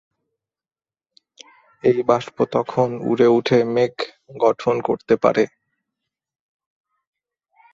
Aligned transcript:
এই 1.83 1.99
বাষ্প 2.07 2.37
তখন 2.51 2.87
উপরে 3.01 3.27
উঠে 3.37 3.57
মেঘ 3.75 3.95
গঠন 4.39 4.75
করতে 4.81 5.13
পারে। 5.23 5.43